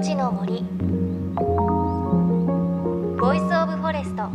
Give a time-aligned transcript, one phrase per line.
[0.00, 0.62] 命の森。
[3.20, 4.30] Voice of Forest。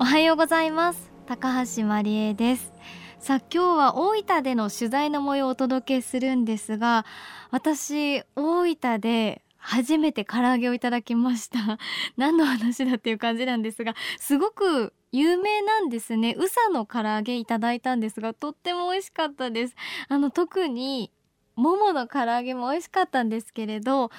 [0.00, 1.12] おはようございます。
[1.26, 2.72] 高橋真理恵です。
[3.20, 7.06] さあ今日は大分での取材の模様をお届けするんですが
[7.52, 11.78] 私大分で初めて唐揚げをいただきました。
[12.16, 16.34] 何の話だっていう感じなんですがすごく有名なんですね。
[16.36, 19.76] 宇佐の唐揚げいただいたんですがとっても美味しかったです。
[20.08, 21.12] あの特に
[21.54, 24.10] ももの唐揚げも美味しかったんですけれど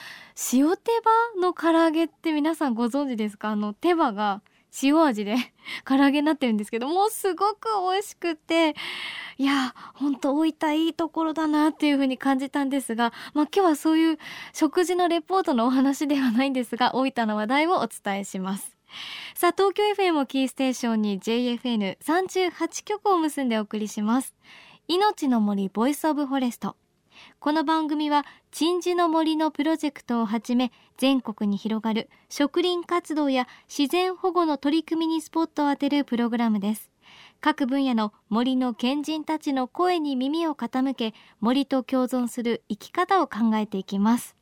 [0.54, 0.92] 塩手
[1.36, 3.50] 羽の唐揚げって皆さんご存知ですか？
[3.50, 4.42] あの手羽が
[4.82, 5.36] 塩味で
[5.86, 8.76] 唐揚げになってるんですけどもうすごく美味しくて
[9.38, 14.18] いやほんと大分いいところだなっていう風に感じたんですが、まあ、今日はそういう
[14.54, 18.75] 食事のレポートのお話ではないんですが大分の話題をお伝えします。
[19.36, 24.36] さあ東京 FM をキーステーションに JFN38 局を結んでお送りします。
[24.88, 26.76] 命の森 Voice of Forest。
[27.40, 36.92] この番組は鎮守の森のプロジェクトをはじめ全国に広がる植林活動や自然保護の取り組みにスポットを当てるプログラムです。
[37.42, 44.36] 各分野の森の賢人たちの声に耳を傾け森と共存する生き方を考えていきます。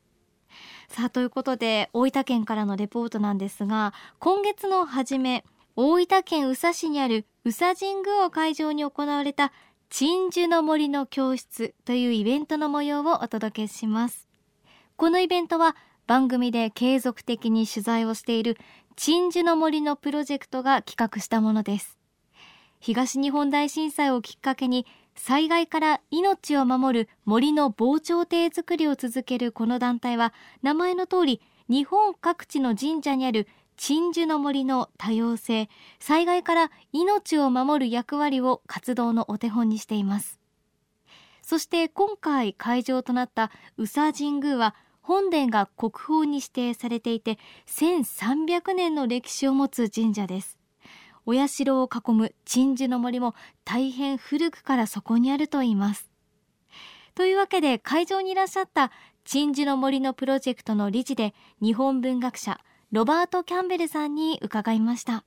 [0.88, 5.44] さあということで大分県からのレポートなんですが今月の初め
[5.76, 9.52] 大分県宇佐市にある宇佐神宮を会場に行われた
[9.90, 14.28] 鎮守の森の教室というイベントの模様をお届けします。
[14.96, 18.56] このイベントは番組で継続的に取材をしている
[18.96, 21.98] 鎮守の森のプロジェクトが企画したものです。
[22.80, 40.38] 東日本大震災をきっかけに災害から命を守る森の防潮堤づくりを続けるこの団体は名前の通り日本各地の神社にある鎮守の森の多様性災害から命を守る役割を活動のお手本にしています。
[41.42, 50.58] そして今回会場となった宇佐神宮は本殿が国宝に指定されていて1300年の歴史を持つ神社です。
[51.26, 56.08] お社を囲む鎮守の森も大変古くからそこにあるといいます
[57.14, 58.90] というわけで会場にいらっしゃった
[59.24, 62.60] 鎮守の森のプロジェクトの理事で日本文学者
[62.92, 65.24] ロバート・キャンベルさんに伺いました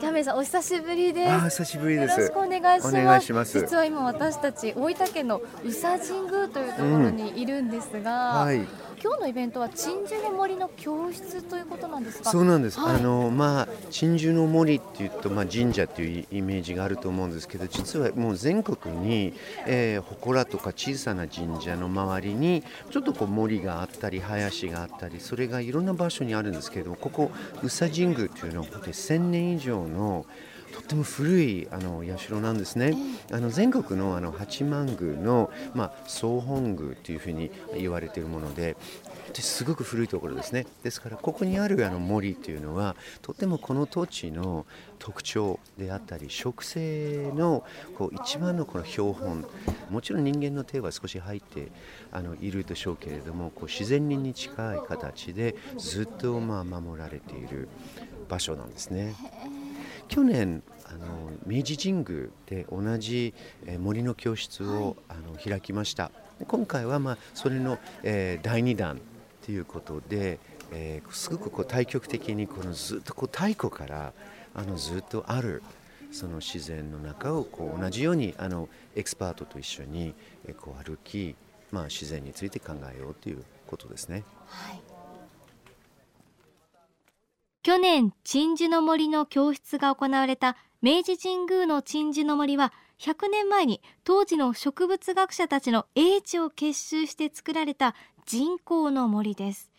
[0.00, 1.40] キャンベルさんお久しぶりです。
[1.50, 2.20] 久しぶりです。
[2.20, 2.96] よろしくお願いします。
[2.96, 8.66] お願いします実は今私たち大分県の宇佐神宮というところにいるんですが、うんはい、
[9.02, 12.30] 今日のイベントは鎮守の森の教室ということなんですか？
[12.30, 19.34] そうなんです、はい、あのまあ鎮守の森っていうと、まあ、神社っていうイメージがあると思うんですけど実はもう全国に、
[19.66, 27.30] えー、祠とか小さな神社の周りにちょっとこう森があったり林があったりそれがいろんな場所にあるんですけどここ
[27.62, 30.26] 宇佐神宮っていうのは本当に1000年以上の
[30.76, 32.94] とっても古いあの社なんですね。
[33.32, 38.76] あの全国のあの八幡宮の、まあ、総本宮というふうに言われているもので
[39.32, 40.66] すごく古いところですね。
[40.82, 44.66] ですからここにあるあの森というのはとてもこの土地の
[44.98, 47.64] 特徴であったり植生の
[47.96, 49.46] こう一番のこの標本
[49.88, 51.68] もちろん人間の手は少し入って
[52.12, 57.68] あのいるでしょうけれどもこう自然に近い形でずっとまあ守られている
[58.28, 59.14] 場所なんですね。
[60.08, 63.34] 去年あの明治神宮で同じ
[63.78, 66.10] 森の教室を、あの開きました。
[66.46, 69.00] 今回は、まあ、それの、えー、第2弾
[69.44, 70.38] ということで、
[70.70, 74.12] えー、すごくこう対極的にこのずっとこう太古から
[74.54, 75.62] あのずっとある
[76.12, 80.14] その自然の中をこう同じようにあのエキスパートと一緒に
[80.60, 81.34] こう歩き、
[81.72, 84.24] まあ、自然について考えようということですね。
[84.46, 84.95] はい
[87.66, 99.72] 去年鎮守の森の教室が行われた明治神宮の鎮守の森は100年前に当時の植物学者たちの英知を結集して作られた人工の森です。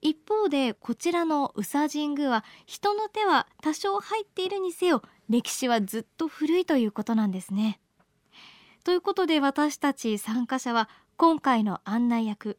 [0.00, 7.78] 一方でこちらの宇佐神宮は人の手は多少入っているにせよ歴史はずっと古いということなんですね。
[8.84, 10.88] ということで私たち参加者は
[11.18, 12.56] 今回の案内役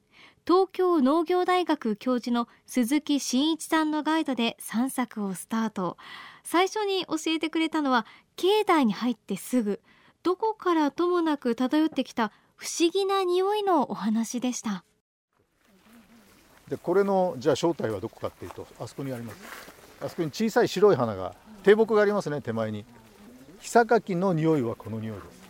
[0.47, 5.97] 東京農業大学教授の鈴木真一さんのガイドで散策をスタート。
[6.43, 8.05] 最初に教えてくれたのは
[8.35, 9.81] 境内に入ってすぐ
[10.21, 14.83] どこからともなく漂ってきた不思議な匂いのお話でした。
[16.67, 19.37] でこれのじゃあ正体はどこかっていうとあそこにあります。
[19.99, 21.33] あそこに小さい白い花が
[21.63, 22.85] 低木がありますね手前に。
[23.61, 25.44] ヒサカキの匂いはこの匂いです。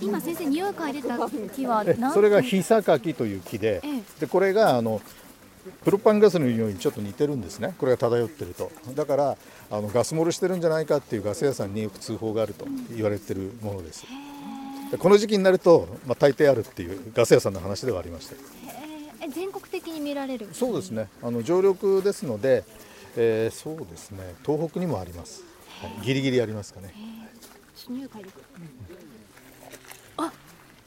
[0.00, 3.82] 今先生匂い嗅いでた木はそれがヒサカキという木で、
[4.18, 5.00] でこれがあの
[5.84, 7.74] プロパンガスの匂いにちょっと似てるんですね。
[7.78, 8.72] これが漂ってると。
[8.94, 9.36] だから
[9.70, 14.04] あのガス漏れしてるんじゃないかっていうガス屋さんによく通報があると言われてるものです。
[14.90, 18.34] でこの時期になると、まあ、大抵あるっていうガス屋さんの話ではありました。
[19.20, 19.28] え。
[19.28, 20.48] 全国的に見られる？
[20.52, 21.08] そうですね。
[21.22, 22.64] あの常緑ですので、
[23.16, 24.34] えー、そうですね。
[24.44, 25.44] 東北にもあります、
[25.80, 27.00] はい、ギリギリありますかね、あ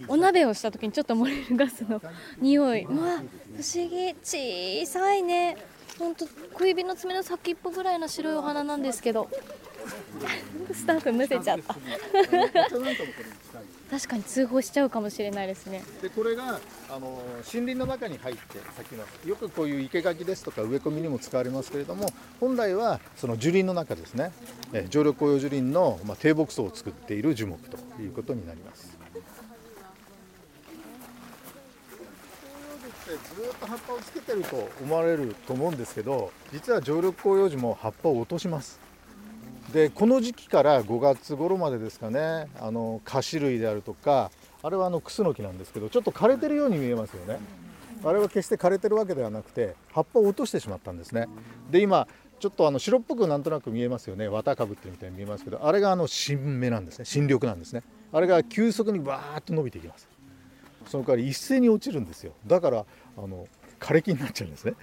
[0.07, 2.01] お鍋をした時にちょっと漏れるガスの
[2.39, 2.85] 匂い。
[2.85, 5.57] うわ、不思議、小さいね。
[5.97, 9.29] 本当小指の爪の先っぽぐらいの白いお花なんですけど。
[10.73, 11.75] スタッフむせちゃった。
[13.89, 15.83] 確かに通報しちゃうかもしれないですね。
[16.01, 16.59] でこれが
[16.89, 17.21] あの
[17.53, 18.41] 森林の中に入って
[18.75, 19.29] 咲きます。
[19.29, 24.31] よくこういう生垣ですとか植え込みにも使われますけれども、本来はその樹林の中ですね。
[24.73, 29.04] え常緑紅葉樹林のまあ低木層を作っている樹木ということになります。
[33.05, 38.79] ずっと葉っぱをつけてると思われると思うんですけど実は常緑広葉樹も葉っぱを落とします。
[39.71, 44.31] でこの時期から5月頃までですかねあの菓子類であるとか
[44.63, 47.39] あれはあのクスノキなんですけどちょっと枯れてるように見えますよね。
[48.03, 51.27] あれは決して枯れてるわけではなくて葉っぱを落としてしまったんですね。
[51.69, 52.07] で今
[52.39, 54.29] ちょっとあの白っぽくなんとなく見えますよね。
[54.29, 57.05] 綿かぶってるみたいに見えますけどあれがあの新芽なんですね。
[57.05, 57.83] 新緑なんですね。
[58.13, 60.14] あれが急速にバーッと伸びていきます。
[60.87, 62.33] その代わり一斉に落ちるんですよ。
[62.47, 62.85] だから
[63.17, 63.47] あの
[63.79, 64.73] 枯れ木になっちゃうんですね。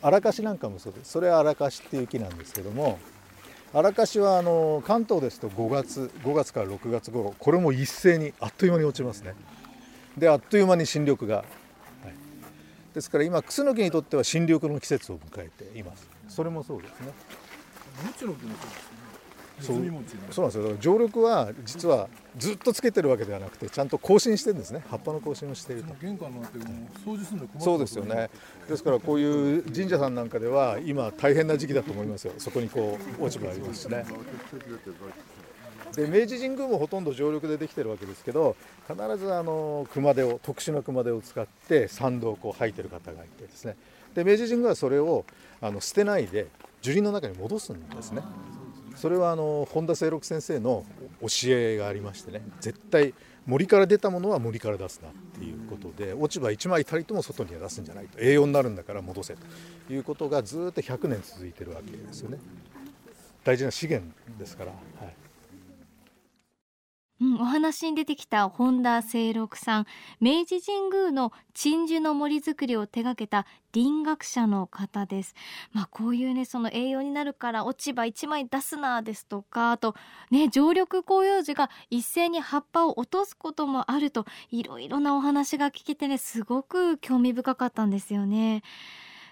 [0.00, 1.12] 荒かしなんかもそうです。
[1.12, 2.98] それは荒かしっていう木なんですけども
[3.74, 9.34] 荒かしはあの関東ですと5月5月から6月頃これも一斉にあっという間に落ちますね。
[10.16, 11.44] であっという間に新緑が、はい、
[12.94, 16.08] ですから今クスノキにとっては新緑の季節を迎えています。
[16.28, 17.12] それもそうですね。
[18.18, 18.28] そう
[19.60, 19.76] そう。
[19.76, 20.08] なんで
[20.50, 20.76] すよ。
[20.80, 24.82] 常緑は実はずっとつけてるわけではなくてちゃんと更新してるんですね。
[24.88, 25.94] 葉っぱの更新をしていると。
[26.00, 26.58] 玄関なんて
[27.04, 28.30] 掃除するのそうですよね。
[28.68, 32.32] ですからこういう神社さんなんかでは今大変な時期だと思いますよ。
[32.38, 34.04] そこにこう落ち葉ありますしね。
[35.96, 38.54] で明治神宮もほとんど常緑でできてるわけですけど
[38.86, 43.76] 必ずあの熊手を特殊な熊手を使って参道をこう履いてる方がいてですね。
[44.14, 45.24] で明治神宮はそれを
[45.60, 46.46] あの捨てないで
[46.82, 48.22] 樹林の中に戻すんですね。
[48.98, 50.84] それはあの本田清六先生の
[51.20, 53.14] 教えがありましてね絶対
[53.46, 59.36] 森から出たものは森から出すなっていうことで落ち葉1枚たりとも外には出すんじゃないと栄養になるんだから戻せ
[59.86, 62.38] ということがずっと100年続いてるわけですよね。
[63.44, 64.06] 大事な資源
[64.38, 65.27] ですから、はい。
[67.20, 69.86] うん、お話に出てきた本田清六さん
[70.20, 73.44] 明治神宮の鎮守の森づくりを手掛けた
[73.74, 75.34] 林学者の方です。
[75.72, 79.96] まあこういうねその栄養になるから落ち葉一枚出すなですとかあと
[80.30, 88.62] ね常緑広葉樹が一斉に葉っぱを落とすこともあるといろいろなお話が聞けてねすごく興味深かったんですよね。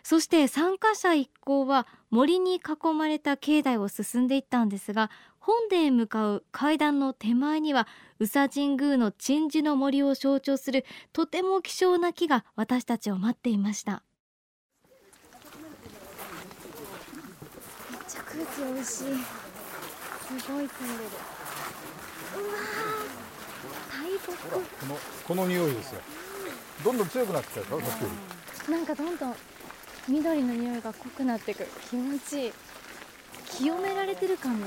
[0.02, 5.10] そして参加者一行は森に囲まれた境内を進んでいったんですが
[5.46, 7.86] 本殿へ向かう階段の手前には
[8.18, 14.02] 宇佐神宮の鎮守の森を象徴するとても希少な木が私たちを待っていました。
[17.92, 18.84] めっちゃ空気美味しい。
[18.84, 19.14] すごい
[20.42, 21.10] 澄んでる。
[22.34, 22.54] うわ
[24.02, 24.26] 大木。
[24.50, 26.00] このこの匂いですよ。
[26.82, 27.60] どんどん強くなってきた。
[27.60, 28.08] でしょさっきよ
[28.66, 29.34] りなんかどんどん
[30.08, 32.52] 緑の匂いが濃くなっていく気持ちいい。
[33.48, 34.66] 清められてる感が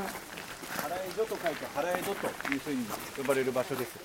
[0.89, 2.15] 払い所と書いて払い所
[2.47, 2.83] というふうに
[3.15, 3.99] 呼ばれる場所です。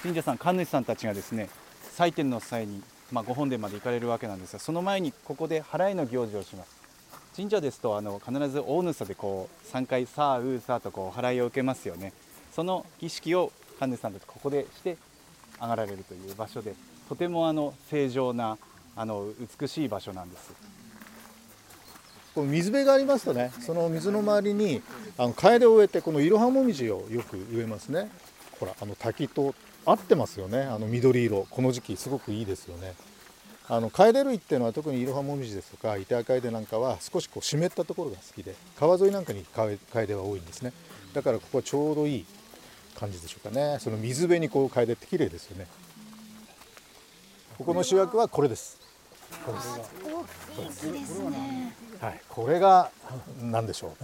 [0.00, 1.48] 神社さん神主さんたちがですね
[1.90, 2.80] 祭典の際に、
[3.10, 6.78] まあ、ご本殿まで行かれるわけなんですがその前にここで払いの行事をします。
[7.34, 12.12] 神社ですとあの必ず大主でこう3回さあうーさあとこう払いを受けますよね。
[12.52, 14.96] その儀式を神主さんたちここでして
[15.60, 16.74] 上がられるという場所で
[17.08, 18.58] とてもあの正常な
[18.94, 19.28] あの
[19.60, 20.77] 美しい場所なんです。
[22.38, 24.80] この水辺がありますとねその水の周りに
[25.16, 28.08] あのカエデを植えてこのイロハモミジをよく植えますね。
[28.60, 30.62] ほらあの滝と合ってますよね。
[30.62, 31.48] あの緑色。
[31.50, 32.94] この時期すごくいいですよね。
[33.68, 40.72] あのカエデ類っていうのは特にイロハモミジですとかイテアカエデなんかは少しこう湿ったところが好きで川沿いなんかにカエデは多いんですね。
[41.12, 42.26] だからここはちょうどいい
[42.94, 43.78] 感じでしょうかね。
[43.80, 45.66] その水辺にこうカエデって綺麗ですよね。
[47.58, 48.78] ここの主役はこれです。
[49.44, 49.80] これです
[50.56, 51.87] 大きいですね。
[52.00, 52.90] はい、これが
[53.42, 53.94] 何でしょ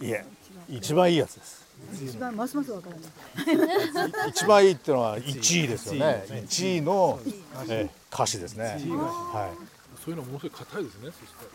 [0.00, 0.04] う。
[0.04, 0.24] いえ、
[0.68, 1.66] 一番いいやつです。
[2.02, 2.88] 一番ますますわか
[3.44, 4.30] らない。
[4.30, 6.24] 一番いいっていうのは一位ですよね。
[6.44, 7.20] 一位の、
[7.68, 8.64] え歌詞ですね。
[8.64, 9.78] はい。
[10.02, 11.10] そういうのものすごい硬いですね。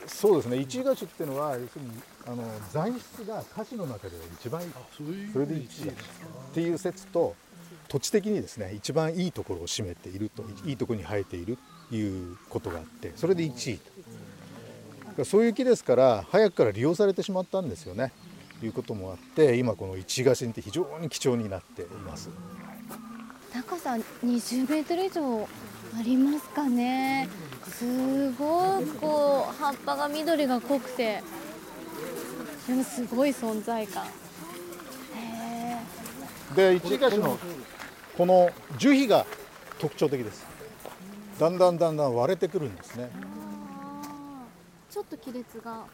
[0.07, 0.57] そうですね。
[0.57, 1.91] 一位歌詞っていうのは要するに
[2.27, 4.69] あの材質が歌詞の中では一番いい。
[5.33, 5.93] それで一位っ
[6.53, 7.35] ていう説と。
[7.89, 11.59] 土地的にですね一番いいところを占めているといいところに生えている
[11.89, 13.92] ということがあってそれで1位と
[15.23, 18.11] そういう木ですから早くから利用されてしまったんですよね。
[18.63, 22.29] いうこともあって今この一ヶ神って非常に貴重になっています。
[23.51, 23.91] 高さ
[24.23, 25.47] 20メートル以上
[25.99, 27.29] ありますかね。
[27.67, 31.21] すごくこう葉っぱが緑が濃くて。
[32.67, 34.05] でもすごい存在感。
[35.15, 35.79] へ
[36.55, 37.37] で一ヶ神の
[38.17, 39.25] この樹皮が
[39.79, 40.53] 特徴的です。
[41.39, 43.09] だんだんだんだん割れてくるんですね
[44.93, 45.85] ちょっと亀裂が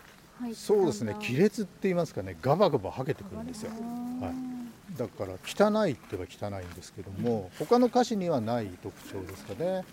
[0.41, 1.13] 入ってそうですね。
[1.13, 2.35] 亀裂って言いますかね。
[2.41, 9.85] ガバガバ剥けてくるんですよ、はい、だから汚いって言えば汚いんですけども他の歌詞にはない特徴ですかね。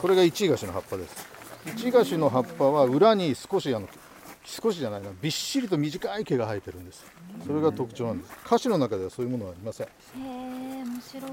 [0.00, 1.26] これが一位菓子の葉っぱです。
[1.66, 3.88] 一位菓子の葉っぱは裏に少しあの
[4.44, 5.10] 少しじゃないな。
[5.22, 7.04] びっしりと短い毛が生えてるんです。
[7.46, 8.32] それが特徴なんです。
[8.44, 9.86] 歌詞の中ではそういうものはありません。
[9.86, 11.30] へえ面白い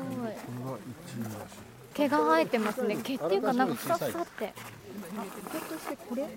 [1.95, 2.97] 毛が生えてますね。
[2.97, 4.53] 毛っていうかなんかふさふさって。
[6.09, 6.27] これ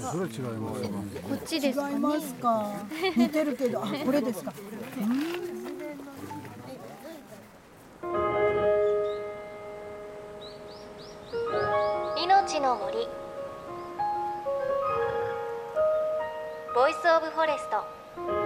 [0.00, 0.82] それ違います
[1.20, 1.92] こっちですかね。
[1.92, 2.34] 違います。
[2.34, 2.72] か
[3.14, 3.84] 似てるけど。
[3.84, 4.54] あこれですか。
[12.16, 13.06] 命の森。
[16.74, 18.45] Voice of Forest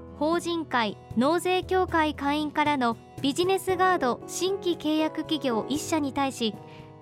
[0.21, 6.53] 法人会納税協会会員からのビジネスガード新規契約企業1社に対し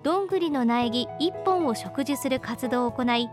[0.02, 3.28] どんぐりの苗木1本を植樹する活動を行い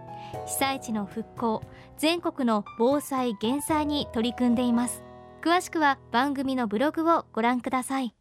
[0.46, 1.64] 被災地の復興
[1.98, 5.06] 全国の防災減災に取り組んでいます。
[5.42, 8.14] 詳しくは番組のブログをご覧ください。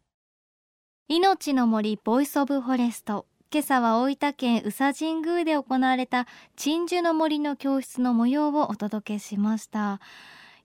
[1.09, 3.25] 命の森 Voice of Forest。
[3.51, 9.99] 今朝は大分県宇佐神宮で行われた鎮守の森の教室の模様をお届けしました。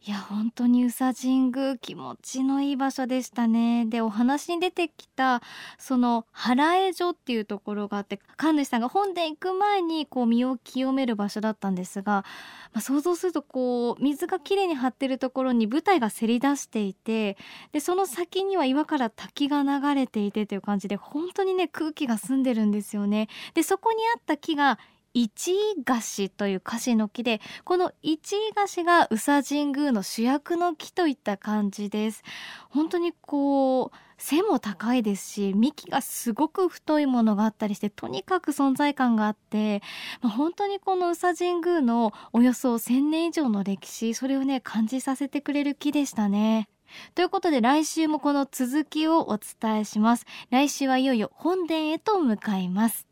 [0.05, 3.87] いや本当に宇佐神宮気持ちのいい場所でしたね。
[3.87, 5.43] でお話に出てきた
[5.79, 12.25] その払え所っていうところがあって神主さんが本殿行く前にこう身を清める場所だったんですが、
[12.73, 17.37] まあ、想像するとこう水がきれいに張ってるところに舞台がせり出していて
[17.71, 23.29] でその先には岩から滝が流れていてという感じで本当にね空気が澄んでるんですよね。
[23.55, 24.81] でそこにあった木が
[25.15, 32.23] 一位菓子という菓子の木でこの一位菓子が宇佐神宮の主役の木といった感じです。
[32.71, 39.83] 本当にこう背も高いですし幹がすごく太いものがあったりしてとにかく存在感があって、
[40.21, 46.69] まあ、本当にこの宇佐神宮のおよそ1000年以上の歴史それをね感じさせてくれる木でしたね。
[47.15, 50.27] ということで来週もこの続きをお伝えします。
[50.51, 53.12] 来週はいよいよ本殿へと向かいます。